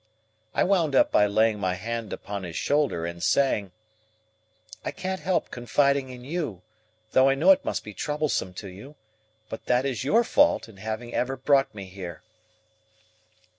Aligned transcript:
I 0.55 0.63
wound 0.63 0.95
up 0.95 1.11
by 1.11 1.27
laying 1.27 1.59
my 1.59 1.75
hand 1.75 2.11
upon 2.11 2.41
his 2.41 2.55
shoulder, 2.55 3.05
and 3.05 3.21
saying, 3.21 3.71
"I 4.83 4.89
can't 4.89 5.19
help 5.19 5.51
confiding 5.51 6.09
in 6.09 6.23
you, 6.25 6.63
though 7.11 7.29
I 7.29 7.35
know 7.35 7.51
it 7.51 7.63
must 7.63 7.83
be 7.83 7.93
troublesome 7.93 8.55
to 8.55 8.67
you; 8.67 8.95
but 9.47 9.65
that 9.67 9.85
is 9.85 10.03
your 10.03 10.23
fault, 10.23 10.67
in 10.67 10.77
having 10.77 11.13
ever 11.13 11.37
brought 11.37 11.75
me 11.75 11.85
here." 11.85 12.23